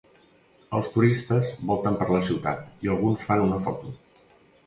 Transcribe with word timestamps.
Els 0.77 0.87
turistes 0.93 1.51
volten 1.73 1.99
per 2.01 2.07
la 2.15 2.23
ciutat 2.29 2.65
i 2.87 2.91
alguns 2.95 3.27
fan 3.31 3.47
una 3.51 3.63
foto 3.67 3.93